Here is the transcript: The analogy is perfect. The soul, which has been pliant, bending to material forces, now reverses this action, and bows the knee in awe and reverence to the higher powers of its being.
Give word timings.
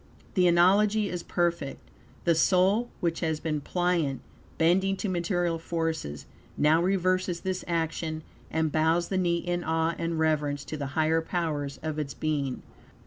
The 0.33 0.47
analogy 0.47 1.09
is 1.11 1.21
perfect. 1.21 1.79
The 2.23 2.33
soul, 2.33 2.89
which 3.01 3.19
has 3.19 3.39
been 3.39 3.61
pliant, 3.61 4.21
bending 4.57 4.97
to 4.97 5.07
material 5.07 5.59
forces, 5.59 6.25
now 6.57 6.81
reverses 6.81 7.41
this 7.41 7.63
action, 7.67 8.23
and 8.49 8.71
bows 8.71 9.09
the 9.09 9.17
knee 9.19 9.37
in 9.37 9.63
awe 9.63 9.93
and 9.99 10.17
reverence 10.17 10.65
to 10.65 10.75
the 10.77 10.87
higher 10.97 11.21
powers 11.21 11.79
of 11.83 11.99
its 11.99 12.15
being. 12.15 12.63